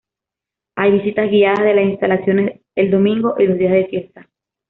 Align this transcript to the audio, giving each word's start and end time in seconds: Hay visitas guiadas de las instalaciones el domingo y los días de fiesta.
Hay 0.77 0.93
visitas 0.93 1.29
guiadas 1.29 1.59
de 1.59 1.75
las 1.75 1.85
instalaciones 1.91 2.59
el 2.73 2.89
domingo 2.89 3.35
y 3.37 3.43
los 3.45 3.59
días 3.59 3.73
de 3.73 3.85
fiesta. 3.85 4.27